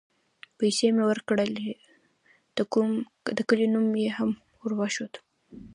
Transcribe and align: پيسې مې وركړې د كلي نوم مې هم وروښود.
پيسې 0.59 0.87
مې 0.95 1.03
وركړې 1.07 1.71
د 3.37 3.39
كلي 3.49 3.67
نوم 3.73 3.85
مې 3.93 4.05
هم 4.17 4.31
وروښود. 4.63 5.13